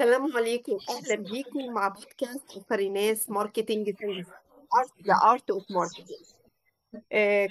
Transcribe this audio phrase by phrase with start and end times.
[0.00, 0.78] السلام عليكم.
[0.90, 3.90] أهلا بيكم مع بودكاست فريناس marketing
[5.06, 6.08] the art of marketing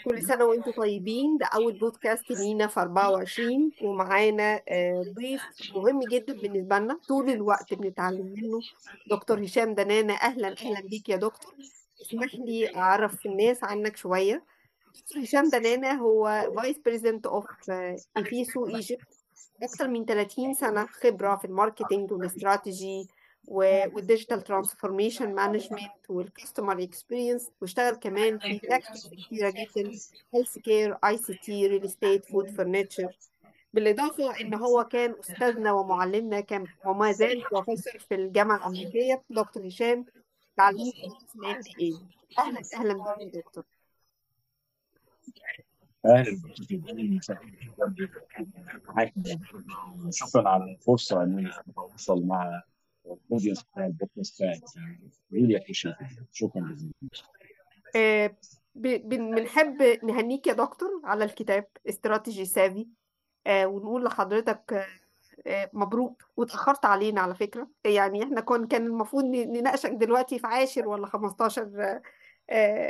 [0.06, 1.38] كل سنة وأنتم طيبين.
[1.38, 5.42] ده أول بودكاست لينا في 24 ومعانا آه ضيف
[5.76, 7.00] مهم جدا بالنسبة لنا.
[7.08, 8.60] طول الوقت بنتعلم منه.
[9.08, 10.14] دكتور هشام دنانة.
[10.14, 11.56] أهلا أهلا بيك يا دكتور.
[12.02, 13.98] اسمح لي أعرف الناس عنك
[14.96, 17.46] دكتور هشام دنانة هو vice president of
[18.18, 19.11] انفيسو Egypt
[19.64, 23.08] أكثر من 30 سنة خبرة في الماركتينج والاستراتيجي
[23.48, 29.92] والديجيتال ترانسفورميشن مانجمنت والكاستمر اكسبيرينس واشتغل كمان في sectors كتيرة جدا
[30.34, 33.18] healthcare ICT real estate food furniture
[33.74, 40.06] بالإضافة إن هو كان أستاذنا ومعلمنا كان وما زال بروفيسور في الجامعة الأمريكية دكتور هشام.
[40.58, 40.92] تعليم
[41.28, 41.98] في ال MBA
[42.40, 43.64] أهلا أهلا بك دكتور.
[45.28, 45.71] أهلا
[50.12, 52.62] شكرا على الفرصة ان أنا أتواصل مع
[53.06, 54.62] ال audience بتاع البودكاست بتاعي.
[55.34, 55.64] really
[56.32, 56.94] شكرا جزيلا.
[57.96, 58.36] آه،
[58.76, 62.88] بنحب نهنيك يا دكتور على الكتاب strategy savvy.
[63.48, 64.88] آه، ونقول لحضرتك
[65.48, 66.24] آه، مبروك.
[66.38, 67.68] واتأخرت علينا على فكرة.
[67.86, 72.02] يعني إحنا كون كان المفروض نناقشك دلوقتي في عاشر ولا 15 آه، آه،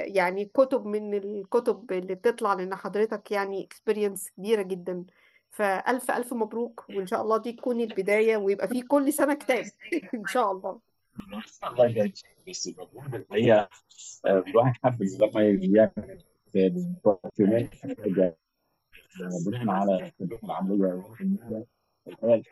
[0.05, 5.05] يعني كتب من الكتب اللي بتطلع لأن حضرتك يعني اكسبيرينس كبيرة جدا
[5.49, 9.65] فألف ألف مبروك وإن شاء الله دي تكون البداية ويبقى في كل سنة كتاب
[10.15, 10.79] إن شاء الله
[11.63, 12.13] الله يبارك.
[12.49, 13.69] بس المفروض الحقيقة
[14.25, 16.23] آه، الواحد حب لما يعمل
[19.21, 21.65] آه، بناء على الخبرات العملية والعلميه
[22.07, 22.43] الحقيقة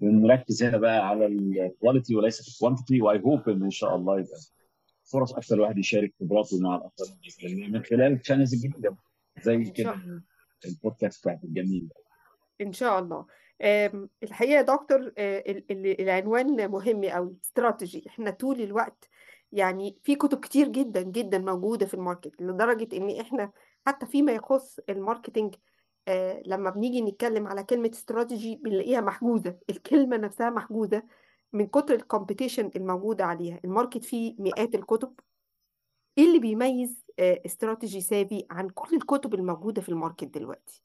[0.00, 3.96] نركز هنا بقى على ال quality وليس ال quantity و I hope إن إن شاء
[3.96, 4.38] الله يبقى
[5.04, 8.96] فرص أكثر الواحد يشارك خبراته مع الاخرين من خلال channels جديده
[9.42, 10.00] زي كده.
[10.66, 11.88] البودكاست بتاعت الجميل
[12.60, 13.26] إن شاء الله.
[13.62, 19.08] آم، الحقيقة يا دكتور آه، ال- ال- العنوان مهم قوي استراتيجي إحنا طول الوقت
[19.52, 23.52] يعني في كتب كتير جدا جدا موجودة في ال market لدرجة إن إحنا
[23.86, 25.58] حتى فيما يخص ال marketing آه،
[26.46, 29.58] لما بنيجي نتكلم على كلمة استراتيجي بنلاقيها محجوزة.
[29.70, 31.02] الكلمة نفسها محجوزة
[31.52, 33.60] من كتر ال competition الموجودة عليها.
[33.64, 35.12] ال market فيه مئات الكتب.
[36.18, 40.82] إيه اللي بيميز آه، strategy savvy عن كل الكتب الموجودة في ال market دلوقتي؟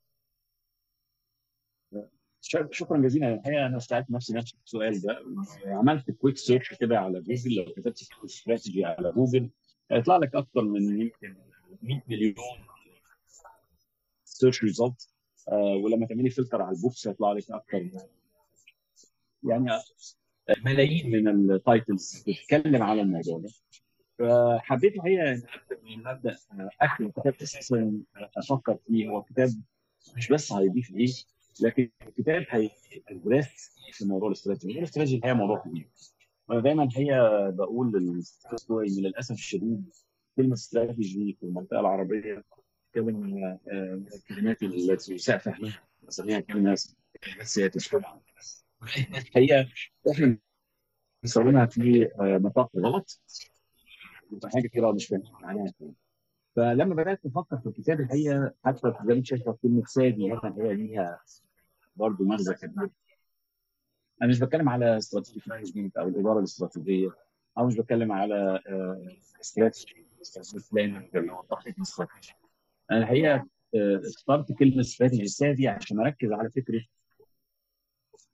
[2.71, 3.33] شكرا جزيلا.
[3.33, 5.23] الحقيقة أنا سألت نفسي نفس السؤال ده.
[5.65, 9.49] عملت quick search كده على جوجل لو كتبت استراتيجي على جوجل
[9.91, 11.35] هيطلع لك أكثر من يمكن
[11.81, 12.35] 100 مليون
[14.35, 15.09] search result
[15.83, 17.89] ولما تعملي فلتر على ال books هيطلع لك أكثر
[19.43, 19.69] يعني
[20.65, 23.49] ملايين من ال titles بتتكلم على الموضوع ده.
[24.19, 26.35] فحبيت الحقيقة أبدأ من مبدأ
[26.81, 27.99] اخر الكتاب أساسا
[28.37, 29.09] أفكر فيه.
[29.09, 29.49] هو كتاب
[30.17, 31.07] مش بس هيضيف إيه
[31.61, 34.67] لكن الكتاب هيدرس في موضوع الاستراتيجي.
[34.67, 35.89] موضوع الاستراتيجي الحقيقة موضوع كبير.
[36.49, 39.89] وأنا دايما الحقيقة بقول للدكتور ان للاسف الشديد
[40.37, 42.43] كلمة استراتيجي في المنطقة العربية
[42.95, 43.57] كلمه من
[44.13, 45.83] الكلمات التي يساء فهمها.
[46.07, 46.75] بسميها كلمه
[47.41, 47.71] سياسيه
[49.17, 49.69] الحقيقة
[50.11, 50.37] إحنا
[51.23, 53.21] بنستخدمها في نطاق غلط
[54.31, 55.73] وفي حاجة كتير مش فاهمين معناها
[56.55, 61.19] فلما بدأت أفكر في الكتاب الحقيقة حتى زي ما شايفه كلمه سادي مثلا هي ليها
[61.95, 62.89] برضه مغزى كبير.
[64.21, 67.09] أنا مش بتكلم على استراتيجي مانجمنت أو الإدارة الاستراتيجية
[67.57, 68.59] أو مش بتكلم على
[69.41, 70.05] استراتيجي
[70.71, 72.33] بلان اللي هو التخطيط الاستراتيجي
[72.91, 76.81] أنا الحقيقة آه، اخترت كلمة استراتيجي سادي عشان أركز على فكرة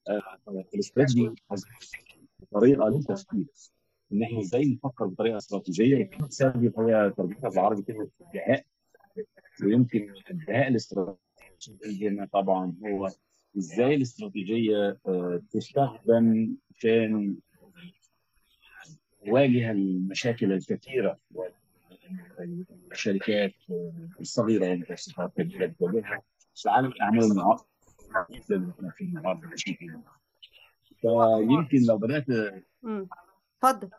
[0.10, 0.22] آه،
[0.74, 1.30] الاستراتيجي
[2.52, 3.46] طريقة للتفكير
[4.14, 8.66] إن إحنا إزاي نفكر بطريقة استراتيجيه كلمه سادي هي ترجمتها بالعربي كلمه ادعاء
[9.64, 13.10] ويمكن ادعاء الاستراتيجيه هنا طبعا هو
[13.58, 17.36] إزاي الاستراتيجيه آه، تستخدم عشان
[19.26, 21.20] تواجه المشاكل الكثيرة.
[22.92, 23.54] الشركات
[24.22, 26.22] الصغيرة والمتوسطه بتواجهها
[26.56, 27.66] في عالم الأعمال النهارده
[28.97, 29.50] في النهارده
[31.02, 32.26] فيمكن لو بدأت
[33.64, 33.90] اتفضل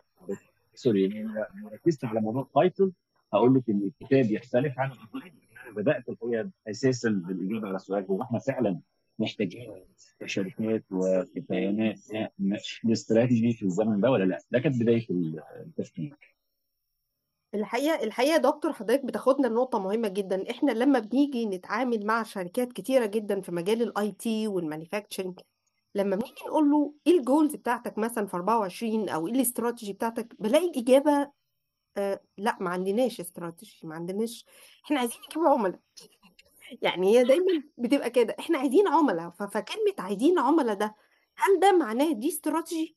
[0.74, 2.92] sorry لو ركزت على موضوع ال title
[3.34, 4.90] هقول لك إن الكتاب يختلف عن.
[5.76, 8.81] بدأت الحقيقة أساسا بالإجابة على السؤال هو إحنا فعلا
[9.19, 9.72] محتاجين
[10.20, 11.98] كشركات وكيانات
[12.84, 15.06] الاستراتيجي في الزمن ده ولا لا؟ ده كانت بداية
[15.66, 16.16] التفكير.
[17.54, 23.06] الحقيقة الحقيقة دكتور حضرتك بتاخدنا لنقطة مهمة جدا إحنا لما بنيجي نتعامل مع شركات كتيرة
[23.06, 25.40] جدا في مجال ال IT وال manufacturing
[25.94, 30.34] لما بنيجي نقول له إيه ال goals بتاعتك مثلا في 24 أو إيه الاستراتيجي بتاعتك
[30.43, 31.31] بلاقي الإجابة
[31.96, 34.46] آه لأ ما عندناش استراتيجي ما عندناش
[34.84, 35.81] إحنا عايزين نجيب عملاء
[36.82, 40.94] يعني هي دايما بتبقى كده إحنا عايزين عملاء فكلمة عايزين عملاء ده
[41.37, 42.96] هل ده معناه دي استراتيجي؟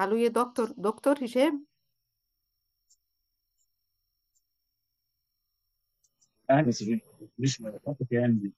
[0.00, 1.66] ألو يا دكتور دكتور هشام
[6.50, 7.02] أهلا سيدي
[7.38, 8.52] مش مرتبط يعني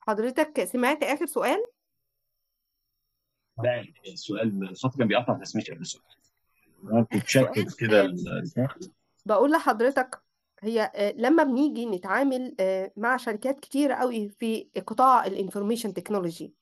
[0.00, 1.64] حضرتك سمعت آخر سؤال؟
[3.64, 6.04] لا السؤال الصوت كان بيقطع بس ماشي السؤال
[6.82, 8.14] ممكن آخر سؤال تسأل كده
[9.26, 10.22] بقول لحضرتك
[10.60, 12.56] هي لما بنيجي نتعامل
[12.96, 16.54] مع شركات كتيرة قوي في قطاع ال information technology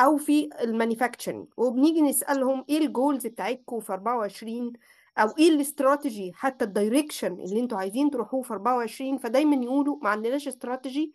[0.00, 4.72] أو في ال manufacturing وبنيجي نسألهم إيه ال goals بتاعتكم في 24
[5.18, 10.08] أو إيه الاستراتيجي حتى ال direction اللي أنتوا عايزين تروحوه في 24 فدايما يقولوا ما
[10.10, 11.12] عندناش استراتيجي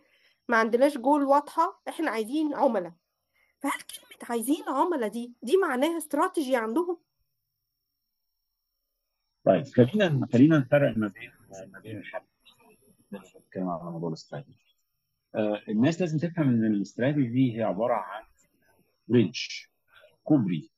[0.50, 2.94] ما عندناش جول واضحة إحنا عايزين عملاء.
[3.60, 6.98] فهل كلمة عايزين عملاء دي دي معناها استراتيجي عندهم؟
[9.46, 11.32] طيب خلينا خلينا نفرق ما بين
[11.72, 12.28] ما بين الحاجات
[13.14, 14.56] نتكلم على موضوع الاستراتيجي.
[15.36, 18.24] آه الناس لازم تفهم إن الاستراتيجي دي هي عبارة عن
[19.08, 19.40] bridge
[20.24, 20.69] كوبري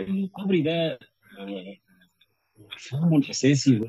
[0.00, 0.98] الكوبري ده
[1.38, 1.76] آه،
[2.58, 3.84] مفهومه الاساسي هو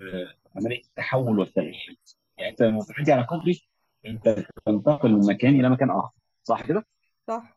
[0.00, 1.96] آه، عملية التحول والتغيير
[2.38, 3.62] يعني أنت لما بتعدي على كوبري
[4.06, 6.10] أنت تنتقل من مكان إلى مكان آخر.
[6.42, 6.86] صح كده؟
[7.28, 7.56] صح.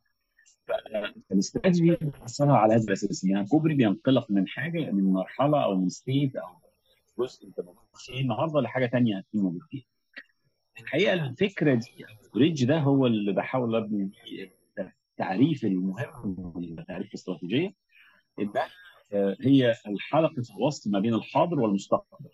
[1.31, 3.24] الاستراتيجي بتوصلها على هذا الأساس.
[3.24, 6.48] يعني كوبري بينطلق من حاجة من مرحلة أو من state أو
[7.19, 9.86] جزء أنت موجود فيه النهارده لحاجة ثانية هتكون موجود فيها.
[10.80, 14.54] الحقيقة الفكرة دي ال bridge ده هو اللي بحاول أبني بيه
[15.20, 17.74] التعريف المهم لتعريف الاستراتيجيه
[18.40, 18.70] انها
[19.14, 22.30] آه، هي الحلقة الوصل ما بين الحاضر والمستقبل.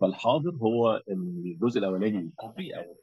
[0.00, 2.96] فالحاضر هو الجزء الأولاني من الكوبري أو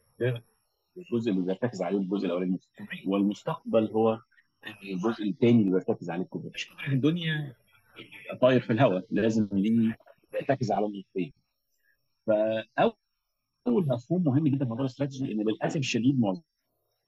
[0.97, 4.21] الجزء اللي بيرتكز عليه الجزء الأولاني من والمستقبل هو
[4.83, 6.51] الجزء الثاني اللي بيرتكز عليه الكوبري.
[6.55, 7.55] مش في الدنيا
[8.41, 9.97] طاير في الهواء لازم ليه
[10.33, 11.33] يرتكز على النقطتين.
[12.27, 12.93] فأول
[13.67, 16.19] مفهوم مهم جدا في موضوع الاستراتيجي إن للاسف الشديد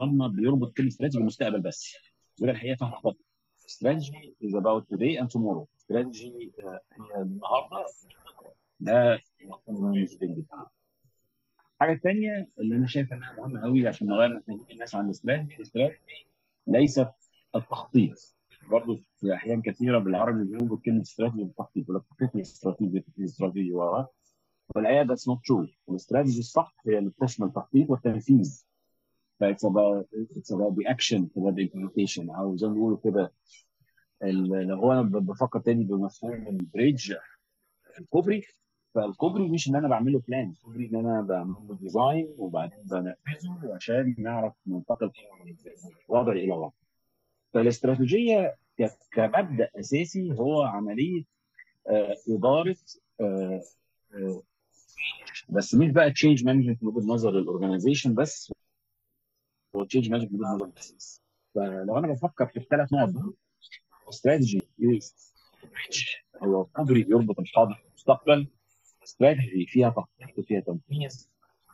[0.02, 1.96] معظمنا بيربط كلمة استراتيجي بالمستقبل بس.
[2.42, 3.16] وده الحقيقة فهم خطا.
[3.68, 5.66] strategy is about today and tomorrow.
[5.80, 7.86] strategy هي النهارده
[8.80, 9.22] ده
[10.22, 10.46] جدا.
[11.76, 15.56] الحاجة الثانية اللي أنا شايف إنها مهمة قوي عشان نغير مفاهيم الناس عن ال strategy
[15.56, 16.28] ال strategy
[16.68, 17.08] ليست
[17.56, 18.36] التخطيط
[18.72, 24.06] برضه في أحيان كثيرة بالعربي بيقولوا كلمة استراتيجي بالتخطيط ولا التخطيط الاستراتيجي الاستراتيجي و
[24.76, 28.64] والحقيقة that's not true ال strategy الصح هي اللي بتشمل التخطيط والتنفيذ
[29.44, 30.06] about
[30.38, 32.30] it's about the action about the implementation.
[32.30, 33.32] أو زي ما بيقولوا كده
[34.24, 37.14] لو هو أنا بفكر تاني بمفهوم ال bridge
[38.00, 38.44] الكوبري.
[38.96, 44.16] فالكوبري مش إن أنا بعمل له plan الكوبري إن أنا بعمل design وبعدين بنفذه عشان
[44.18, 45.12] نعرف ننتقل
[45.46, 45.56] من
[46.08, 46.70] وضع إلى وضع
[47.54, 48.56] فالاستراتيجية
[49.12, 51.24] كمبدأ أساسي هو عملية
[51.90, 52.76] آه، إدارة
[53.22, 53.62] آه،
[54.14, 54.42] آه،
[55.50, 58.52] بس مش بقى change management من وجهة نظر ال organization بس.
[59.76, 60.80] هو change management
[61.56, 63.36] فلو أنا بفكر في الثلاث نقط دول
[64.10, 64.62] استراتيجي
[66.44, 68.48] هو كوبري بيربط الحاضر بالمستقبل
[69.04, 71.28] استراتيجي فيها تخطيط وفيها تنفيذ.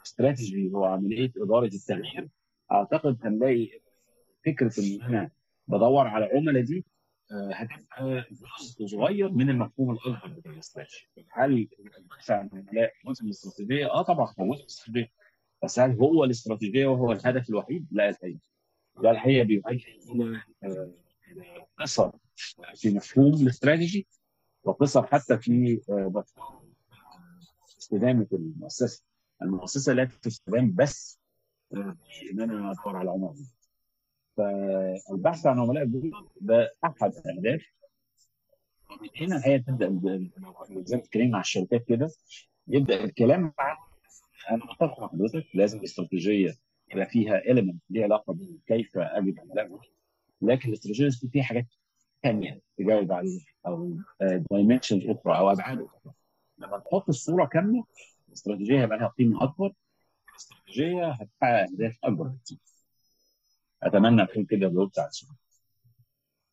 [0.05, 2.29] استراتيجي هو عملية إدارة التغيير.
[2.71, 3.69] أعتقد هنلاقي
[4.45, 5.31] فكرة إن أنا
[5.67, 6.85] بدور على عملاء دي
[7.31, 13.27] آه، هتبقى جزء صغير من المفهوم الاكبر بتاع الاستراتيجي هل البحث عن عملاء جزء من
[13.29, 15.11] الاستراتيجيه؟ آه طبعا هو جزء من الاستراتيجيه
[15.63, 18.39] بس هل هو الاستراتيجية وهو الهدف الوحيد؟ لا الحقيقة
[19.03, 20.41] ده الحقيقة بيؤدي إلى
[21.79, 22.11] قصر
[22.75, 24.07] في مفهوم الاستراتيجي
[24.63, 26.23] وقصر حتى في آه،
[27.79, 29.03] استدامه المؤسسة.
[29.41, 31.19] المؤسسة لا تستدام بس
[31.73, 31.97] آه،
[32.31, 33.35] إن أنا أدور على عملاء.
[34.37, 35.85] فالبحث عن عملاء
[36.41, 37.65] ده أحد الاهداف
[39.21, 39.99] هنا الحقيقة تبدأ
[40.83, 42.09] زي ما اتكلمنا مع الشركات كده
[42.67, 43.75] يبدأ الكلام عن
[44.51, 46.57] أنا متفق مع حضرتك لازم الاستراتيجية
[46.93, 49.79] يبقى فيها element ليها علاقة بكيف اجد عملاء
[50.41, 51.65] لكن الاستراتيجية فيها حاجات
[52.23, 53.97] ثانية تجاوب عليها أو
[54.51, 56.13] دايمنشنز أخرى أو أبعاد أخرى.
[56.57, 57.83] لما تحط الصورة كاملة
[58.27, 59.73] الاستراتيجية هيبقى لها قيمة أكبر.
[60.31, 62.57] الاستراتيجية هتحقق أهداف أكبر بكتير.
[63.83, 65.35] أتمنى أكون كده جاوبت على السؤال.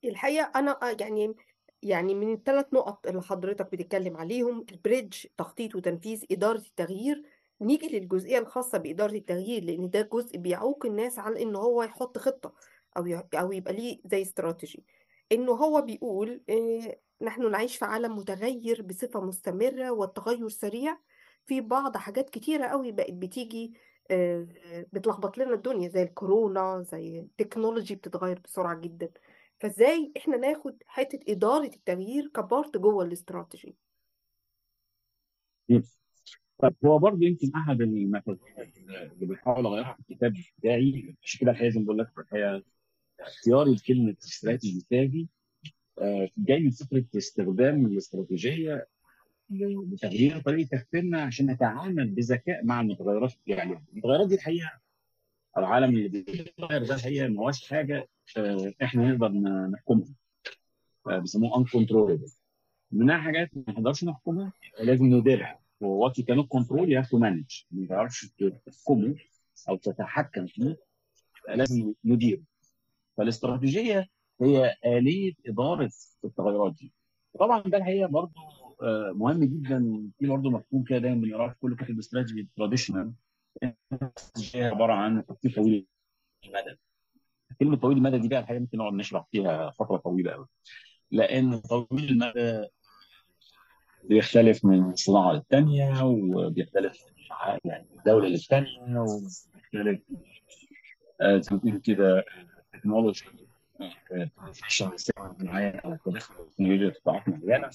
[0.04, 1.34] الحقيقة أنا آه، يعني
[1.82, 7.22] يعني من الثلاث نقط اللي حضرتك بتتكلم عليهم البريدج تخطيط وتنفيذ إدارة التغيير
[7.64, 12.54] نيجي للجزئية الخاصة بإدارة التغيير لأن ده جزء بيعوق الناس على إن هو يحط خطة
[12.96, 14.84] أو أو يبقى ليه زي استراتيجي.
[15.32, 16.42] إنه هو بيقول
[17.22, 20.98] نحن نعيش في عالم متغير بصفة مستمرة والتغير سريع.
[21.46, 23.74] في بعض حاجات كتيرة قوي بقت بتيجي
[24.92, 29.10] بتلخبط لنا الدنيا زي الكورونا زي التكنولوجي بتتغير بسرعة جدا.
[29.60, 33.76] فإزاي إحنا ناخد حتة إدارة التغيير كبارت جوه الاستراتيجي؟
[36.58, 38.38] طب هو برضه يمكن أحد المفاهيم
[39.12, 42.62] اللي بحاول أغيرها في الكتاب بتاعي عشان كده ما بقول لك الحقيقة
[43.20, 45.28] اختياري لكلمة استراتيجي تاجي
[45.98, 48.86] آه، جاي من فكرة استخدام الاستراتيجية
[49.50, 53.84] لتغيير طريقة تفكيرنا عشان نتعامل بذكاء مع المتغيرات عليها.
[53.92, 54.70] المتغيرات دي الحقيقة
[55.58, 59.28] العالم اللي بيتغير ده الحقيقة ما هوش حاجة آه، إحنا نقدر
[59.68, 60.08] نحكمها
[61.06, 62.26] آه، بيسموه uncontrollable
[62.92, 65.63] منها حاجات ما نقدرش نحكمها لازم نديرها.
[66.26, 68.30] كانوت كنترول يو هاف تو مانج ما تعرفش
[68.66, 69.14] تحكمه
[69.68, 70.76] أو تتحكم فيه
[71.48, 72.42] لازم نديره
[73.16, 74.08] فالاستراتيجية
[74.42, 75.90] هي آلية إدارة
[76.24, 76.92] التغيرات دي.
[77.40, 78.32] طبعا ده الحقيقة برضه
[78.82, 83.12] آه، مهم جدا في برضه مفهوم كده دايما بنقراه في كل كتب strategy traditional
[84.54, 85.86] هي عبارة عن تخطيط طويل
[86.44, 86.76] المدى.
[87.60, 90.46] كلمة طويل المدى دي بقى الحقيقة ممكن نقعد نشرح فيها فترة طويلة قوي.
[91.10, 92.68] لأن طويل المدى
[94.08, 97.04] بيختلف من صناعة للتانية وبيختلف
[97.64, 100.00] يعني من دولة للتانية وبيختلف
[101.20, 102.24] آه، زي ما بيقولوا كده
[102.72, 103.24] تكنولوجي
[104.62, 104.90] عشان
[105.40, 107.70] معين أو تدخل التكنولوجيا في قطاعات معينه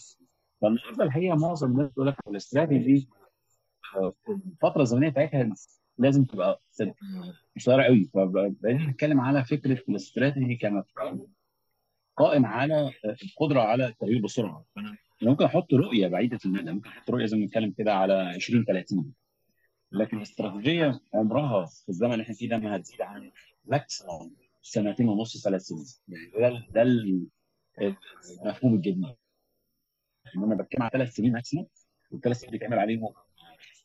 [0.61, 3.09] فالنهاردة الحقيقة معظم الناس بتقول لك الاستراتيجي
[3.95, 5.53] آه، الفترة الزمنيه بتاعتها
[5.97, 6.61] لازم تبقى
[7.55, 11.27] قصيره قوي فبقينا نتكلم على فكرة الاستراتيجي كمفهوم
[12.17, 14.65] قائم على القدرة على التغيير بسرعة.
[14.75, 18.65] فانا ممكن أحط رؤية بعيدة المدى ممكن أحط رؤية زي ما بنتكلم كده على 20
[18.65, 19.13] 30
[19.91, 23.31] لكن الاستراتيجيه عمرها في الزمن اللي إحنا فيه ده ما هتزيد عن
[23.65, 25.85] ماكسيموم سنتين ونص ثلاث سنين.
[26.07, 27.27] يعني ده ده ال-
[28.43, 29.05] المفهوم الجديد.
[30.35, 31.67] إن أنا بتكلم على ثلاث سنين maximum
[32.11, 33.13] والثلاث سنين بيتعمل عليهم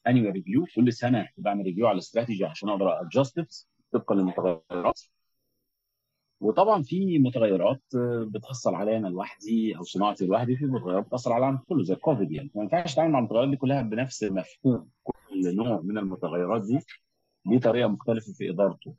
[0.06, 5.00] annual review كل سنة بعمل review على الاستراتيجي عشان أقدر adjust طبقا للمتغيرات.
[6.40, 11.38] وطبعا في متغيرات آه، بتأثر عليا أنا لوحدي أو صناعتي لوحدي في متغيرات بتأثر على
[11.40, 12.50] العالم كله زي الكوفيد يعني.
[12.54, 14.88] ما ينفعش اتعامل مع المتغيرات دي كلها بنفس مفهوم.
[15.02, 16.78] كل نوع من المتغيرات دي
[17.46, 18.94] ليه طريقة مختلفة في إدارته.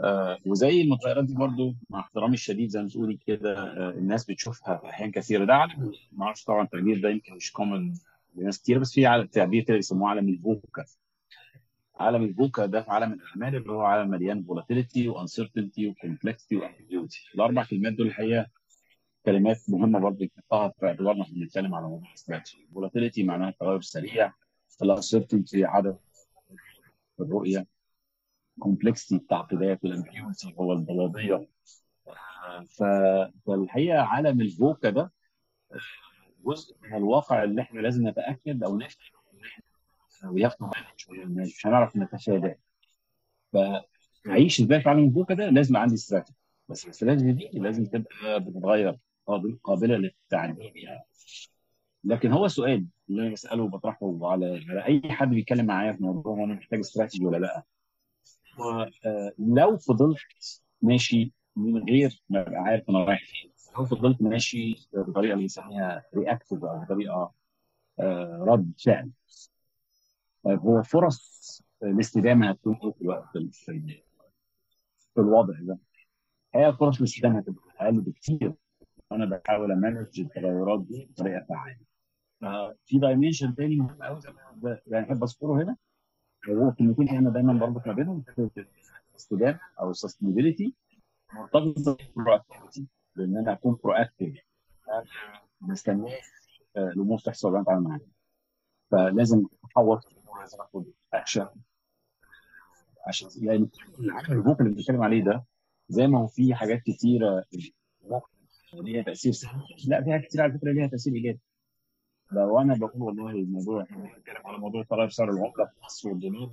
[0.00, 4.80] آه وزي المتغيرات دي برضو مع احترامي الشديد زي ما تقولي كده آه الناس بتشوفها
[4.84, 5.44] أحيان كثيرة.
[5.44, 7.94] ده عالم ما أعرفش طبعا التعبير ده يمكن مش common
[8.36, 10.84] لناس كتير بس في تعبير كده يسموه عالم ال VUCA.
[11.96, 15.94] عالم ال VUCA ده في عالم الأعمال اللي هو عالم مليان volatility و uncertainty و
[15.94, 18.46] complexity و ambiguity الأربع كلمات دول الحقيقة
[19.26, 23.76] كلمات مهمة برضه نحطها في اعتبارنا وإحنا بنتكلم على موضوع ال strategy volatility معناها التغير
[23.76, 24.32] السريع
[24.82, 25.94] ال uncertainty عدم
[27.20, 27.66] الرؤية
[28.58, 31.48] complexity التعقيدات وال ambiguity هو الضبابيه
[32.68, 35.12] ف- فالحقيقة عالم ال VUCA ده
[36.44, 39.13] جزء من الواقع اللي إحنا لازم نتأكد أو نفهم
[41.10, 42.56] بالنا مش هنعرف نتفاداه.
[44.24, 46.36] فعيش إزاي في عالم الفوكا ده لازم عندي استراتيجي.
[46.68, 51.04] بس الاستراتيجي دي لازم تبقى بتتغير قابل- قابلة للتعديل يعني.
[52.04, 56.44] لكن هو سؤال اللي أنا بسأله وبطرحه على أي حد بيتكلم معايا في موضوع هو
[56.44, 57.62] أنا محتاج استراتيجي ولا لأ.
[59.06, 60.18] آه، لو فضلت
[60.82, 66.02] ماشي من غير ما أبقى عارف أنا رايح فين لو فضلت ماشي بطريقة اللي بنسميها
[66.16, 67.32] reactive أو بطريقة
[68.00, 69.10] آه، رد فعل
[70.44, 73.28] طيب هو فرص الاستدامه هتكون إيه في الوقت
[75.14, 75.78] في الوضع ده؟
[76.54, 78.54] هي فرص الاستدامه هتبقى أقل بكتير.
[79.10, 81.78] وأنا بحاول أ manage التغيرات دي بطريقة فعالة.
[82.42, 84.20] آه، في dimension تاني مهم قوي
[84.86, 85.76] يعني أحب أذكره هنا.
[86.48, 88.24] وهو كلمتين أنا دايما بربط ما بينهم.
[89.10, 90.74] الاستدامه أو ال sustainability
[91.34, 92.86] مرتبطه بال proactivity
[93.16, 94.38] بإن أنا أكون proactive
[95.60, 96.12] ما استناش
[96.76, 98.00] الأمور تحصل وأنا اتعامل معاها
[98.90, 100.04] فلازم أحوط
[100.40, 101.48] لازم اخد اكشن
[103.06, 103.68] عشان يعني
[104.30, 105.44] ال VUCA اللي بنتكلم عليه ده
[105.88, 107.44] زي ما هو في حاجات كتيرة
[108.74, 109.54] ليها تأثير سلبي
[109.86, 111.40] لا في حاجات كتير على فكرة ليها تأثير إيجابي.
[112.32, 116.50] لو أنا بقول والله الموضوع إحنا بنتكلم على موضوع تغير سعر العملة في مصر والدولار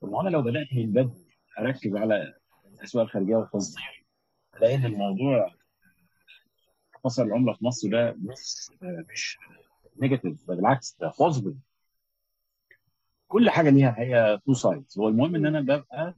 [0.00, 1.26] طب أنا لو بدأت من بدري
[1.58, 2.34] أركز على
[2.74, 4.04] الأسواق الخارجية والتصدير
[4.56, 5.54] الاقي ان الموضوع
[7.04, 8.70] سعر العملة في مصر ده مش
[9.12, 9.38] مش
[10.02, 11.56] negative بالعكس ده positive
[13.30, 16.16] كل حاجة ليها هي two sides هو المهم إن أنا ببقى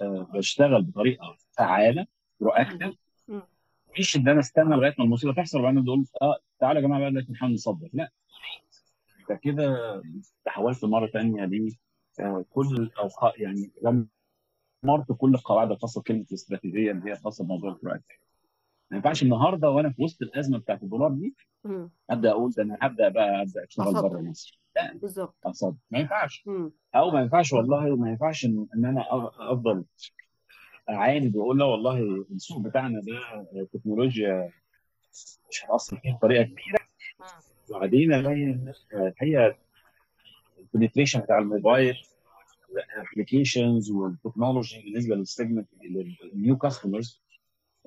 [0.00, 2.06] آه، بشتغل بطريقة فعالة
[2.40, 2.94] proactive.
[3.98, 7.10] مش إن أنا استنى لغاية ما المصيبة تحصل وبعدين أقول آه تعالوا يا جماعة بقى
[7.10, 8.10] دلوقتي نحاول نصدر لا.
[9.30, 10.02] أنت كده
[10.44, 11.76] تحولت مرة ثانية ل
[12.20, 13.70] آه، كل أو يعني
[14.82, 18.18] دمرت كل القواعد الخاصة بكلمة الاستراتيجية اللي هي خاصة بموضوع ال proactive
[18.90, 21.34] ما ينفعش النهارده وأنا في وسط الأزمة بتاعت الدولار دي.
[22.10, 24.02] أبدأ أقول ده أنا هبدأ بقى أبدأ أشتغل.
[24.02, 24.60] بره مصر.
[24.94, 26.44] بالظبط اقصد ما ينفعش.
[26.94, 29.04] أو ما ينفعش والله ما ينفعش إن أنا
[29.52, 29.84] أفضل
[30.90, 31.98] اعاند واقول لا والله
[32.30, 34.50] السوق بتاعنا ده تكنولوجيا
[35.50, 36.78] مش هتأثر فيه بطريقة كبيرة.
[37.70, 38.58] وبعدين ألاقي
[38.94, 39.56] الحقيقة
[40.74, 41.96] ال penetration بتاع ال mobile
[42.96, 45.68] applications وال technology بالنسبة لل segment
[46.32, 47.22] لل new customers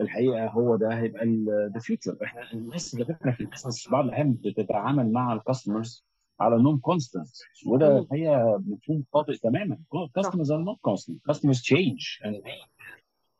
[0.02, 1.26] الحقيقة هو ده هيبقى
[1.74, 6.06] the future إحنا الناس على فكره في ال business بعض الأحيان بتتعامل مع ال customers
[6.42, 7.28] على انهم constant
[7.66, 7.98] وده.
[8.00, 9.78] الحقيقة مفهوم خاطئ تماما.
[9.96, 11.18] are not constant.
[11.30, 12.20] Customers change.
[12.24, 12.36] And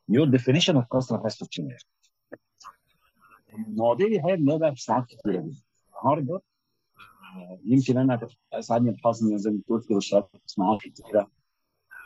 [0.08, 1.86] your definition of customer has to change.
[3.54, 5.62] المواضيع دي الحقيقة بنلاقيها في ساعات كتيرة جدا
[6.04, 6.42] النهارده
[7.36, 11.32] آه، يمكن أنا اسعدني الحظ إن زي ما قلت كده اشتغلت في صناعات كتيرة.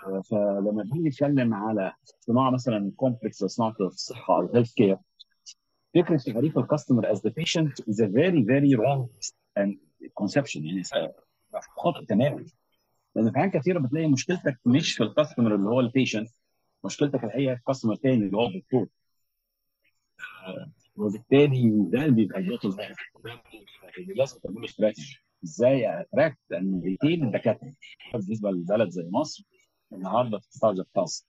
[0.07, 4.97] آه، فلما بنيجي نتكلم على صناعة مثلا complex صناعه الصحه أو ال healthcare
[5.95, 9.09] فكرة تعريف ال customer as the patient is a very very wrong
[10.13, 10.83] conception يعني
[11.77, 12.45] خاطئ تماما
[13.15, 16.29] لأن في احيان كثيره بتلاقي مشكلتك مش في ال customer اللي هو ال patient
[16.85, 18.87] مشكلتك الحقيقة في customer تاني اللي هو الدكتور.
[20.95, 22.87] وبالتالي ده اللي بيبقى البطل ده
[23.97, 27.71] اللي لازم تعمل استراتيجي إزاي attract and retain الدكاترة.
[28.13, 29.43] بالنسبة لبلد زي مصر
[29.93, 31.27] النهارده في قطاع الخاص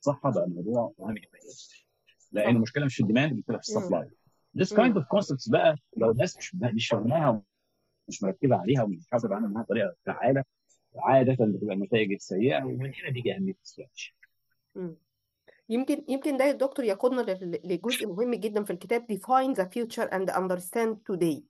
[0.00, 1.28] الصحة بقى الموضوع مهم جدا.
[2.32, 3.68] لأن صح المشكلة مش في ال demand المشكلة في.
[3.68, 4.10] ال supply
[4.58, 4.78] This مم.
[4.78, 7.42] kind of concepts بقى لو الناس مش مش فاهماها
[8.08, 10.44] ومش مركزه عليها ومش حاسب عنها انها طريقة فعالة
[10.96, 13.54] عادة بتبقى النتائج السيئة ومن هنا بيجي أهمية.
[14.74, 14.96] مم.
[15.68, 17.20] يمكن يمكن ده يا دكتور يقودنا
[17.64, 21.40] لجزء مهم جدا في الكتاب define the future and understand today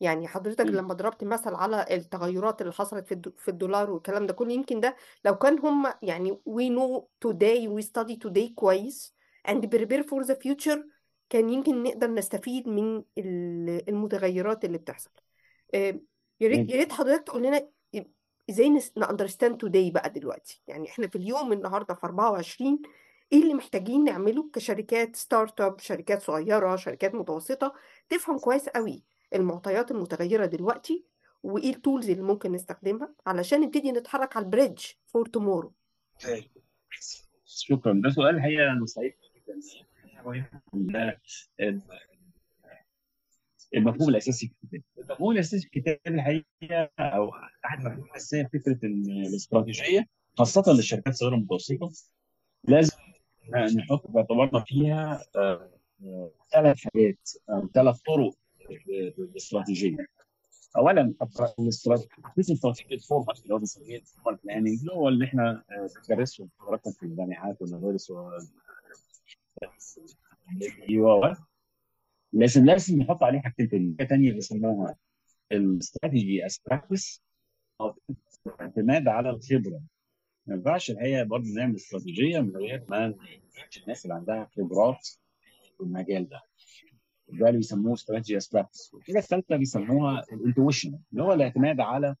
[0.00, 0.60] يعني حضرتك.
[0.78, 4.80] لما ضربت مثل على التغيرات اللي حصلت في الد- في الدولار والكلام ده كله يمكن
[4.80, 9.14] ده لو كان هم يعني we know today we study today كويس
[9.48, 10.78] and prepare for the future
[11.30, 15.10] كان يمكن نقدر نستفيد من ال- المتغيرات اللي بتحصل
[15.74, 16.00] يا
[16.42, 16.70] ريت.
[16.70, 17.68] يا ريت حضرتك تقول لنا
[18.50, 20.62] إزاي ن understand today بقى دلوقتي.
[20.68, 22.82] يعني إحنا في اليوم النهارده في 24
[23.32, 27.74] إيه اللي محتاجين نعمله كشركات startup شركات صغيرة شركات متوسطة
[28.08, 29.02] تفهم كويس قوي
[29.34, 31.04] المعطيات المتغيرة دلوقتي
[31.42, 35.72] وإيه ال tools اللي ممكن نستخدمها علشان نبتدي نتحرك على ال bridge for tomorrow
[37.44, 37.92] شكرا.
[38.04, 39.60] ده سؤال الحقيقة أنا سعيد جدا.
[40.72, 41.20] ده
[43.74, 47.30] المفهوم الاساسي في الكتاب المفهوم الاساسي في الكتاب الحقيقة أو
[47.64, 50.06] احد المفاهيم الاساسيه فكره ان الاستراتيجيه
[50.38, 51.90] خاصه للشركات الصغيره والمتوسطه
[52.64, 52.96] لازم
[53.80, 55.70] نحط في اعتبارنا فيها آه،
[56.04, 58.34] آه، ثلاث حاجات أو ثلاث طرق
[59.18, 59.96] للاستراتيجيه
[60.76, 61.14] اولا
[61.58, 65.88] الاستراتيجيه الاستراتيجيه ال formal اللي هو بنسميه ال formal planning اللي هو اللي إحنا آه،
[66.08, 66.48] بندرسه
[66.98, 68.30] في الجامعات والمدارس و-
[70.88, 71.36] أيوه
[72.32, 74.96] لازم لازم نحط عليه حاجتين حاجة تانية بيسموها
[75.52, 77.22] ال strategy as practice
[77.80, 77.96] أو
[78.46, 79.82] الاعتماد على الخبرة.
[80.46, 83.14] ما ينفعش الحقيقة برضه نعمل استراتيجية من غير ما
[83.82, 85.08] الناس اللي عندها خبرات
[85.76, 86.40] في المجال ده.
[87.28, 92.16] ده اللي بيسموه strategy as practice والحاجة الثالثة بيسموها ال intuition اللي هو الاعتماد على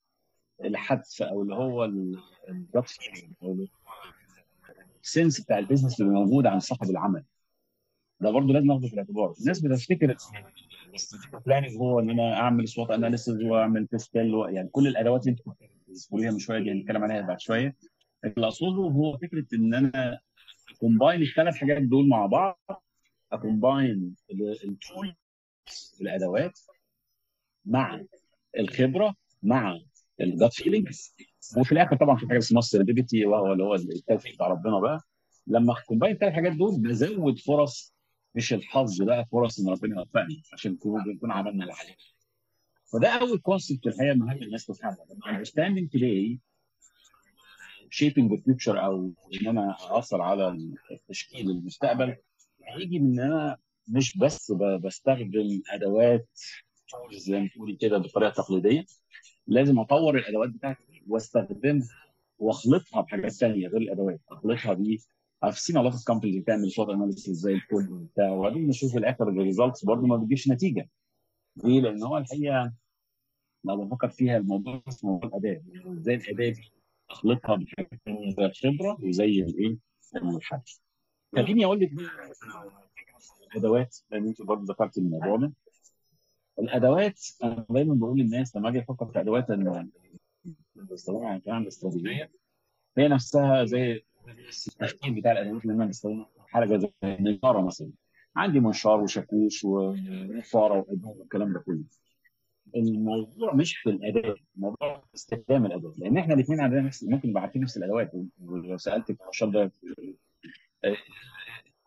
[0.64, 2.98] الحدس أو اللي هو ال gut
[3.42, 3.66] أو
[5.02, 7.24] ال sense بتاع ال business اللي موجود عند صاحب العمل.
[8.20, 9.34] ده برضه لازم ناخده في الاعتبار.
[9.40, 10.16] الناس بتفتكر
[11.46, 15.52] planning هو إن أنا أعمل SWOT analysis وأعمل PESTEL يعني كل الأدوات اللي أنتوا
[15.88, 17.76] بتقوليها من شوية دي هنتكلم عليها بعد شوية.
[18.24, 20.18] اللي أقصده هو فكرة إن أنا
[20.80, 22.60] combine الثلاث حاجات دول مع بعض
[23.32, 24.14] ا combine
[24.64, 25.14] ال tool
[26.00, 26.58] الأدوات
[27.64, 28.00] مع
[28.58, 29.78] الخبرة مع
[30.20, 30.88] ال gut feeling
[31.58, 35.00] وفي الآخر طبعا في حاجة اسمها ال serendipity وهو اللي هو التوفيق بتاع ربنا بقى.
[35.46, 37.94] لما combine الثلاث حاجات دول بزود فرص
[38.34, 41.96] مش الحظ بقى فرص إن ربنا يوفقني عشان نكون نكون عملنا اللي علينا.
[42.92, 46.38] فده أول concept الحقيقة مهم الناس تفهمها understanding today
[47.90, 50.70] shaping the future أو إن أنا اثر على
[51.08, 52.16] تشكيل المستقبل
[52.64, 53.56] هيجي من إن أنا
[53.88, 56.28] مش بس بستخدم أدوات
[57.12, 58.84] زي ما تقولي كده بطريقة تقليدية
[59.46, 61.88] لازم أطور الأدوات بتاعتي وأستخدمها
[62.38, 64.20] وأخلطها بحاجات ثانية غير الأدوات.
[64.30, 64.74] أخلطها
[65.46, 68.98] I've seen a lot of companies بتعمل SWOT analysis زي الفل وبتاع وبعدين نشوف في
[68.98, 70.88] الآخر ال results برضه ما بتجيبش نتيجة
[71.64, 72.72] ليه؟ لأن هو الحقيقة
[73.64, 75.62] لو بفكر فيها الموضوع اسمه موضوع الأداء
[76.00, 76.72] زي الأداء دي
[77.10, 77.58] اخلطها
[78.04, 79.76] ثانية زي الخبره وزي الإيه؟
[80.16, 80.60] الحل
[81.36, 81.90] خليني أقول لك
[83.46, 85.52] الأدوات لأن أنت برضه ذكرت الموضوع ده
[86.58, 89.90] الأدوات أنا دايما بقول للناس لما أجي أفكر في أدوات عشان
[91.52, 92.30] اعمل استراتيجية
[92.98, 94.02] هي نفسها زي
[94.68, 97.90] التشكيل بتاع الادوات اللي أنا بستخدمها حاجة زي النجاره مثلا
[98.36, 101.84] عندي منشار وشاكوش ونفاره وادوات والكلام ده كله.
[102.76, 107.62] الموضوع مش في الاداه الموضوع في استخدام الاداه لأن إحنا الاثنين عندنا نفس ممكن عارفين
[107.62, 108.12] نفس الأدوات.
[108.40, 109.72] ولو سألتك النشاط ده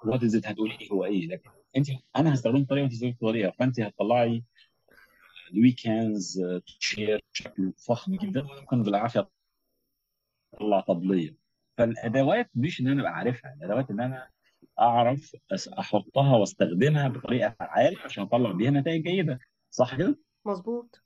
[0.05, 1.27] وات از هتقولي لي هو إيه.
[1.27, 4.43] لكن أنت أنا هستخدمه بطريقه وانت هتستخدمه بطريقه فأنت هتطلعي
[5.53, 8.41] الويكندز شير بشكل فخم جدا.
[8.43, 9.29] ممكن بالعافية
[10.53, 11.42] أطلع طبليه
[11.77, 14.29] فالأدوات مش إن أنا أبقى عارفها الأدوات إن أنا
[14.79, 15.35] أعرف
[15.79, 19.39] أحطها وأستخدمها بطريقة فعالة عشان أطلع بيها نتائج جيدة.
[19.69, 21.01] صح كده؟ مظبوط.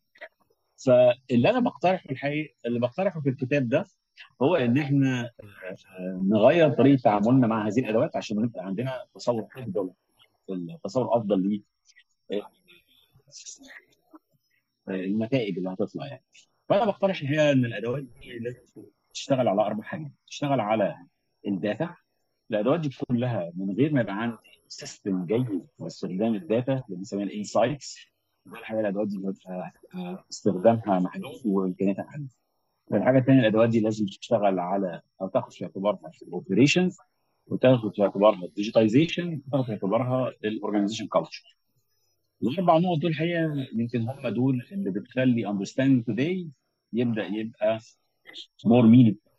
[0.86, 3.86] فاللي أنا بقترحه الحقيقة اللي بقترحه في الكتاب ده
[4.42, 5.32] هو إن إحنا
[6.00, 9.92] آه، نغير طريقة تعاملنا مع هذه الأدوات عشان نبقى عندنا تصور أفضل
[10.84, 11.62] تصور أفضل ليه
[14.90, 16.24] النتائج اللي هتطلع يعني.
[16.70, 18.60] فأنا بقترح الحقيقة إن الأدوات دي لازم
[19.18, 20.12] تشتغل على أربع حاجات.
[20.28, 20.96] تشتغل على
[21.48, 21.96] الداتا.
[22.52, 27.26] الأدوات دي كلها من غير ما يبقى عندي system جيد لاستخدام ال data اللي بنسميها
[27.26, 27.98] ال insights.
[28.48, 29.18] الحقيقة الأدوات دي
[30.32, 32.30] استخدامها محدود وامكانياتها محدوده
[32.94, 36.98] الحاجة الثانية الأدوات دي لازم تشتغل على أو تاخد في اعتبارها ال operations
[37.48, 41.58] وتاخد في اعتبارها ال digitization وتاخد في اعتبارها ال organization culture
[42.44, 46.48] الأربع نقط دول الحقيقة يمكن هم دول اللي بتخلي understanding today
[46.94, 47.80] يبدأ يبقى
[48.66, 49.32] more meaningful.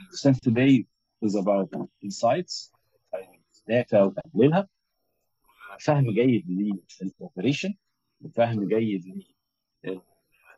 [0.00, 0.86] Understanding today
[1.22, 1.68] is about
[2.02, 2.72] insights
[3.68, 4.68] data وتحليلها
[5.80, 7.74] فهم جيد لل operation
[8.20, 9.24] وفهم جيد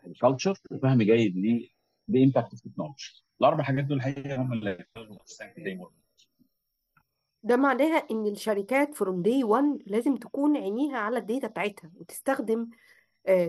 [0.07, 1.63] لل culture وفهم جيد
[2.09, 4.85] لل impact of technology الأربع حاجات دول الحقيقة هم اللي
[7.43, 12.71] ده معناها إن الشركات from day 1 لازم تكون عينيها على ال data بتاعتها وتستخدم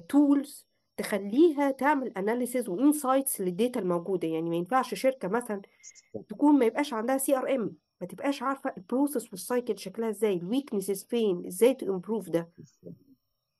[0.10, 0.68] tools
[1.02, 4.28] تخليها تعمل analysis و insights لل data الموجودة.
[4.28, 5.62] يعني ما ينفعش شركة مثلا
[6.30, 10.40] تكون ما يبقاش عندها CRM ما تبقاش عارفة ال process وال cycle شكلها إزاي ال
[10.40, 12.50] weaknesses فين إزاي to improve ده.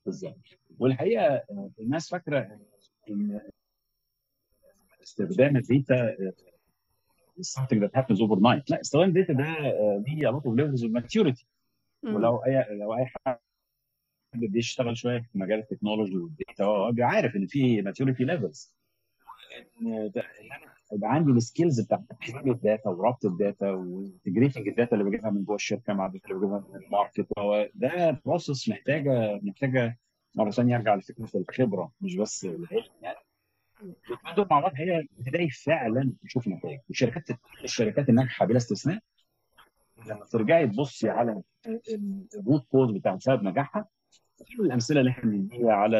[0.06, 0.38] بالظبط.
[0.78, 1.42] والحقيقة
[1.80, 2.58] الناس فاكرة
[3.10, 3.40] إن
[5.02, 6.16] استخدام ال data
[7.40, 8.64] something that happens overnight.
[8.68, 11.44] لا استخدام ال data ده آه، ليه a lot of levels of maturity.
[12.02, 13.38] ولو أي لو أي حد
[14.34, 16.64] بيشتغل شوية في مجال التكنولوجي وال data.
[16.64, 18.70] هو بيبقى عارف إن في maturity levels.
[19.82, 20.12] إن
[20.92, 25.44] يبقى عندي ال skills بتاعت تحليل ال data وربط الداتا وانتجريتنج الداتا اللي بجيبها من
[25.44, 27.26] جوه الشركة مع الداتا اللي بجيبها من ال market.
[27.74, 29.98] ده process محتاجة محتاجة
[30.34, 33.18] مرة ثانية أرجع لفكرة الخبرة مش بس العلم يعني.
[34.36, 36.80] دول مع بعض هي بتلاقي فعلا تشوف نتائج.
[36.88, 37.28] والشركات
[37.64, 38.98] الشركات الناجحة بلا استثناء
[40.06, 41.42] لما ترجعي تبصي على
[42.34, 43.88] ال root cause بتاع سبب نجاحها
[44.48, 45.98] كل الأمثلة اللي إحنا بنديها على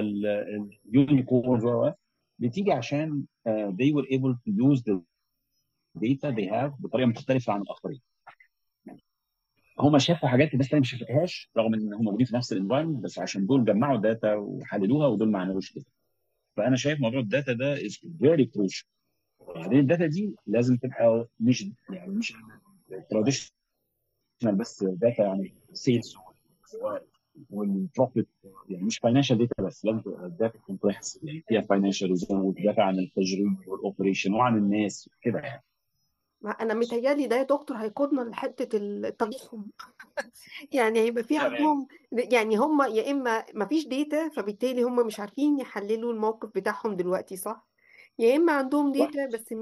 [0.88, 1.94] ال unicorn
[2.38, 5.00] بتيجي عشان uh, they were able to use the
[5.98, 8.00] data they have بطريقة مختلفة عن الآخرين.
[9.78, 13.04] هم شافوا حاجات الناس الثانية ما شافتهاش رغم إن هم موجودين في نفس ال environment
[13.04, 15.84] بس عشان دول جمعوا data وحللوها ودول ما عملوش كده.
[16.56, 18.84] فأنا شايف موضوع ال data ده is very crucial.
[19.56, 22.34] بعدين ال data دي لازم تبقى مش يعني مش
[23.10, 23.52] traditional
[24.44, 26.16] بس data يعني sales
[27.50, 28.28] وال profit
[28.68, 32.98] يعني مش financial data بس لازم تبقى data complex يعني فيها financial و data عن
[32.98, 35.64] التجريب وال operation وعن الناس كده يعني.
[36.40, 39.64] ما أنا متهيألي ده يا دكتور هيقودنا لحتة التضخم.
[40.72, 45.58] يعني هيبقى في عندهم يعني هم يا إما ما فيش data فبالتالي هم مش عارفين
[45.60, 47.68] يحللوا الموقف بتاعهم دلوقتي صح؟
[48.18, 48.98] يا إما عندهم صح.
[48.98, 49.54] data بس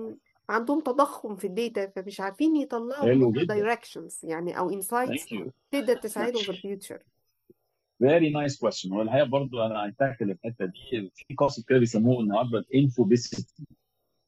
[0.49, 5.35] عندهم تضخم في ال data فمش عارفين يطلعوا directions يعني أو insights
[5.71, 7.03] تقدر تساعدهم في ال future
[8.01, 11.11] very nice question هو الحقيقة برضو أنا هتاكل الحتة دي.
[11.15, 13.65] في concept كده بيسموه النهارده ال infobesity.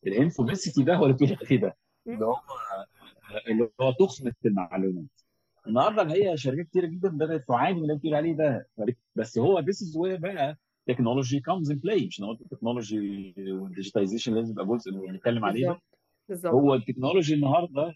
[0.07, 2.37] ال infobesity ده هو اللي بتقول فيه ده؟ اللي هو
[3.49, 5.05] اللي هو تخمة المعلومات.
[5.67, 8.69] النهارده الحقيقة شركات كتير جدا بدأت تعاني من اللي بتقول عليه ده.
[9.17, 12.07] بس هو this is where بقى technology comes in play.
[12.07, 15.79] مش نقول التكنولوجي وال digitization لازم يبقى جزء بنتكلم عليه
[16.29, 16.55] بالظبط.
[16.55, 17.95] هو التكنولوجي النهارده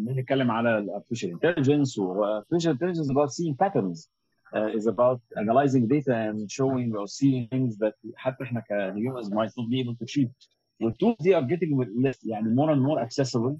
[0.00, 3.98] بنتكلم على ال artificial intelligence و artificial intelligence seeing patterns.
[4.06, 4.21] uh,
[4.54, 9.50] is about analyzing data and showing or seeing things that حتى إحنا ك humans might
[9.50, 10.28] not be able to achieve.
[10.82, 13.56] وال tools دي are getting less يعني more and more accessible.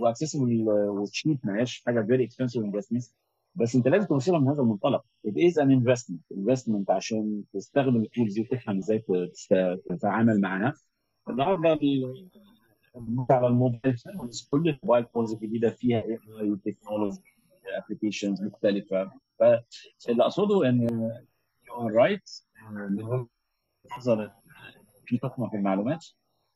[0.00, 3.02] و accessible و cheap ما هياش حاجة very expensive investment
[3.54, 5.04] بس أنت لازم توصلها من هذا المنطلق.
[5.26, 6.36] It is an investment.
[6.38, 9.04] Investment عشان تستخدم ال tools دي وتفهم إزاي
[9.88, 10.74] تتعامل معاها.
[11.30, 12.28] النهارده ال-
[13.30, 13.96] على الموبايل
[14.50, 17.20] كل ال mobile phones الجديدة فيها AI technology
[17.78, 19.10] applications مختلفة.
[19.38, 20.80] فاللي أقصده إن
[21.68, 22.30] you are right
[22.70, 23.26] من
[25.06, 26.06] في تقنيه في المعلومات.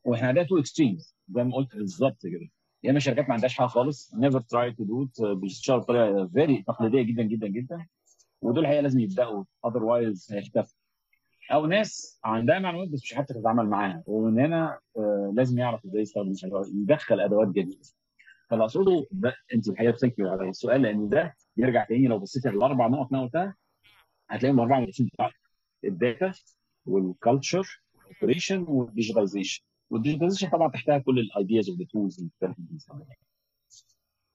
[0.04, 2.48] وإحنا عندنا two extremes زي ما قلت بالظبط كده.
[2.82, 4.14] يا إما شركات ما عندهاش حاجة خالص.
[4.14, 7.86] never tried to do بيشتغلوا بطريقة very تقليدية جدا جدا جدا.
[8.42, 9.44] ودول الحقيقة لازم يبدأوا.
[9.66, 10.78] otherwise هيختفوا.
[11.52, 14.02] أو ناس عندها معلومات بس مش عارفه تتعامل معاها.
[14.06, 16.32] ومن هنا آه، لازم يعرف إزاي يستخدم
[16.74, 17.78] يدخل أدوات جديدة.
[18.54, 22.56] فاللي اقصده ده انت الحقيقة بتنكر على السؤال لأن ده يرجع تاني لو بصيت على
[22.56, 23.56] الأربع نقط اللي أنا قلتها
[24.30, 25.32] هتلاقيهم أربعة مدرسين بتاعك
[25.84, 26.32] الداتا
[26.86, 33.16] والكالتشر والاوبريشن والديجيتاليزيشن وال digitalization طبعا تحتها كل ال ideas وال tools المختلفه اللي بنستخدمها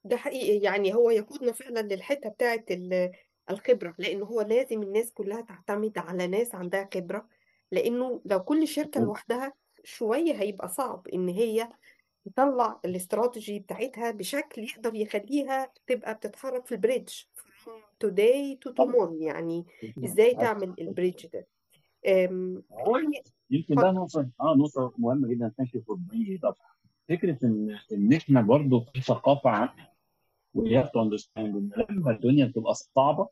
[0.03, 0.58] ده حقيقي.
[0.63, 3.12] يعني هو يقودنا فعلا للحتة بتاعت ال-
[3.49, 7.27] الخبرة لأنه هو لازم الناس كلها تعتمد على ناس عندها خبرة
[7.71, 9.53] لأنه لو كل شركة لوحدها
[9.84, 11.69] شوية هيبقى صعب إن هي
[12.25, 17.13] تطلع الاستراتيجي بتاعتها بشكل يقدر يخليها تبقى بتتحرك في ال bridge
[17.63, 19.21] from today to tomorrow.
[19.21, 19.65] يعني
[20.05, 21.47] إزاي تعمل ال bridge ده.
[23.49, 25.51] يمكن ده نقطة آه نقطة مهمة جدا.
[25.57, 25.97] thank you for
[27.10, 29.93] فكرة إن إن إحنا برضه في ثقافة عنها
[30.53, 33.29] we have to understand إن لما الدنيا بتبقى صعبة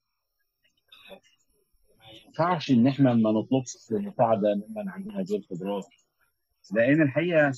[1.99, 5.85] ما ينفعش إن إحنا ما نطلبش مساعدة ممن عندنا هذه الخبرات
[6.71, 7.51] لأن الحقيقة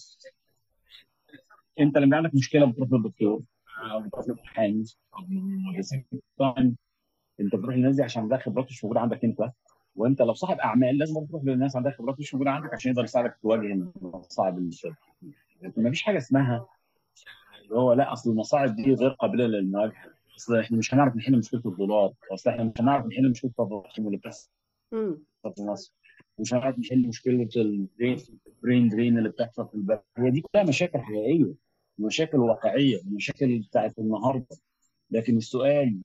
[1.79, 3.41] انت لما عندك مشكلة بتروح للدكتور.
[3.91, 4.83] أو بتروح للمحامي.
[6.41, 6.53] أو
[7.39, 9.51] انت بتروح للناس دي عشان ده خبرات مش موجودة عندك انت.
[9.95, 13.37] وانت لو صاحب اعمال لازم تروح للناس عندها خبرات مش موجودة عندك عشان يقدر يساعدك
[13.41, 13.61] تواجه
[14.01, 14.71] المصاعب اللي
[15.61, 16.65] لكن ما فيش حاجة اسمها
[17.63, 20.13] اللي هو لا أصل المصاعب دي غير قابلة للمواجهة.
[20.37, 22.13] أصل إحنا مش هنعرف نحل مشكلة الدولار.
[22.31, 24.49] أصل إحنا مش هنعرف نحل مشكلة التضخم اللي بتحصل.
[25.55, 25.93] في مصر.
[26.39, 30.01] مش هنعرف نحل مشكلة البرين درين اللي بتحصل في البلد.
[30.17, 31.53] هي دي كلها مشاكل حقيقية.
[31.99, 34.57] مشاكل واقعية مشاكل بتاعت النهارده.
[35.11, 36.01] لكن السؤال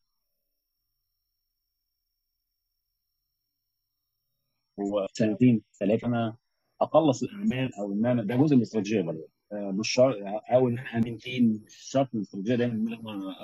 [4.81, 6.37] هو سنتين ثلاثة أنا
[6.81, 10.17] أخلص الأعمال أو إن أنا ده جزء من الاستراتيجية برضه آه، مش شرط
[10.53, 12.99] أو ان أنا امنتين مش شرط الاستراتيجية دايما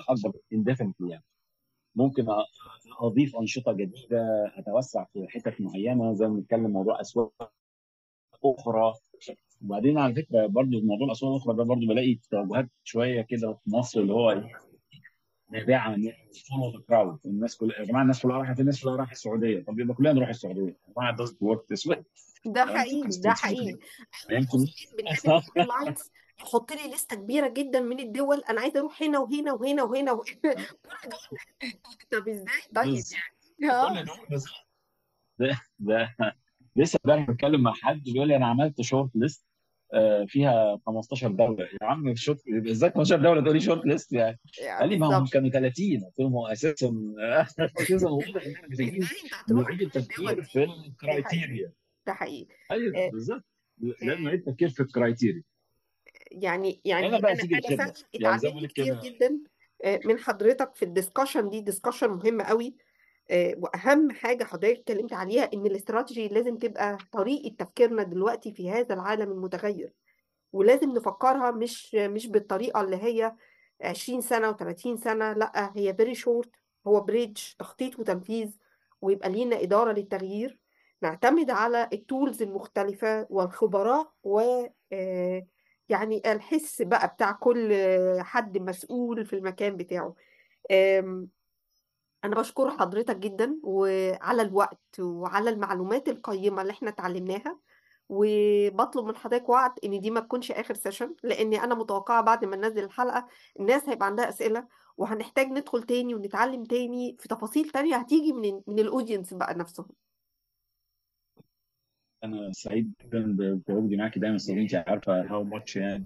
[0.09, 1.25] اكبر اندفنتلي يعني.
[1.95, 2.27] ممكن
[3.01, 4.19] أضيف أنشطة جديدة
[4.59, 7.53] أتوسع في حتت معينة زي ما بنتكلم موضوع أسواق
[8.45, 8.95] أخرى.
[9.61, 14.01] وبعدين على فكرة برضو موضوع الأسواق الأخرى ده برضو بلاقي توجهات شوية كده في مصر
[14.01, 14.51] اللي هو إيه
[15.53, 16.13] نابعه من
[16.49, 19.65] follow the crowd الناس كلها يا جماعة الناس كلها راحت الناس كلها راحت السعودية.
[19.65, 20.63] طب يبقى كلنا نروح السعودية.
[20.63, 22.03] يا جماعة this way.
[22.45, 23.79] ده حقيقي ده حقيقي.
[26.41, 28.43] يحط لي لستة كبيرة جدا من الدول.
[28.49, 30.23] أنا عايزة أروح هنا وهنا وهنا وهنا وهنا
[32.13, 34.05] طب إزاي؟ طيب يعني.
[34.05, 34.45] كل دول بس.
[35.39, 36.17] ده ده.
[36.77, 39.45] لسه امبارح بتكلم مع حد بيقول لي أنا عملت short list
[40.27, 41.65] فيها 15 دولة.
[41.65, 45.19] يا عم شورت إزاي 15 دولة؟ تقول لي short list يعني يعني قال لي ما
[45.19, 46.93] هم كانوا 30 قلت له هو أساسا
[47.81, 49.07] أساسا واضح إن إحنا محتاجين
[49.51, 51.73] نعيد التفكير في ال criteria
[52.07, 52.55] ده حقيقي.
[52.71, 53.45] أيوه آه، بالظبط.
[53.79, 55.43] لازم آه، نعيد التفكير في ال criteria
[56.31, 59.39] يعني يعني بقى أنا تيجي يعني ما بقول اتعلمت لك كتير جدا
[59.85, 62.75] آه، من حضرتك في ال discussion دي discussion مهمه قوي.
[63.31, 68.95] آه، وأهم حاجة حضرتك اتكلمت عليها إن الاستراتيجي لازم تبقى طريقة تفكيرنا دلوقتي في هذا
[68.95, 69.93] العالم المتغير
[70.53, 73.35] ولازم نفكرها مش مش بالطريقة اللي هي
[73.83, 76.51] 20 سنة و30 سنة لأ هي very short
[76.87, 78.57] هو bridge تخطيط وتنفيذ
[79.01, 80.59] ويبقى لينا إدارة للتغيير.
[81.03, 84.41] نعتمد على ال tools المختلفة والخبراء و
[84.93, 85.47] آه،
[85.89, 87.75] يعني الحس بقى بتاع كل
[88.21, 90.15] حد مسؤول في المكان بتاعه.
[92.25, 97.59] أنا بشكر حضرتك جدا وعلى الوقت وعلى المعلومات القيمة اللي إحنا اتعلمناها
[98.09, 102.57] وبطلب من حضرتك وعد إن دي ما تكونش آخر session لأني أنا متوقعة بعد ما
[102.57, 103.27] ننزل الحلقة
[103.61, 108.79] الناس هيبقى عندها أسئلة وهنحتاج ندخل تاني ونتعلم تاني في تفاصيل تانية هتيجي من من
[108.79, 109.87] ال audience بقى نفسهم.
[112.25, 116.05] أنا سعيد جدا بتواجدي معاكي دايما انت عارفة how much يعني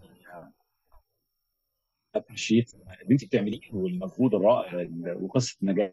[2.15, 5.91] appreciate اللي انت بتعمليه والمجهود الرائع ال- وقصة النجاح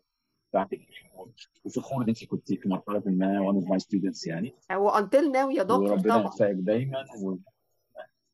[0.51, 0.79] بتاعتك.
[1.65, 4.55] وفخور ان انت كنت في مرحلة ما one of my students يعني.
[4.71, 7.37] until now يا دكتور وربنا يوفقك دايما و...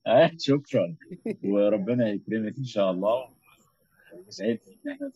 [0.07, 0.95] آه شكرا.
[1.43, 3.29] وربنا يكرمك إن شاء الله.
[4.41, 4.57] إن
[4.91, 5.11] إحنا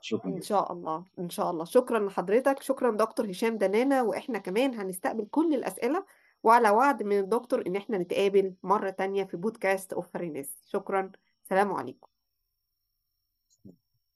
[0.00, 1.64] شكرا إن شاء الله إن شاء الله.
[1.64, 2.62] شكرا لحضرتك.
[2.62, 4.02] شكرا دكتور هشام دنانة.
[4.02, 6.04] وإحنا كمان هنستقبل كل الأسئلة
[6.42, 11.12] وعلى وعد من الدكتور إن إحنا نتقابل مرة تانية في بودكاست اوف فرينيس شكرا.
[11.44, 12.08] سلام عليكم.